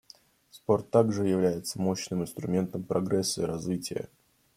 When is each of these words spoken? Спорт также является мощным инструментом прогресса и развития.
Спорт 0.49 0.89
также 0.89 1.27
является 1.27 1.79
мощным 1.79 2.23
инструментом 2.23 2.83
прогресса 2.83 3.43
и 3.43 3.45
развития. 3.45 4.09